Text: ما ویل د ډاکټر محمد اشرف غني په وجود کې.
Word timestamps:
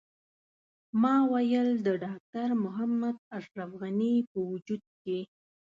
ما 1.01 1.15
ویل 1.31 1.69
د 1.87 1.87
ډاکټر 2.03 2.49
محمد 2.63 3.15
اشرف 3.37 3.71
غني 3.81 4.15
په 4.31 4.37
وجود 4.51 4.83
کې. 5.03 5.19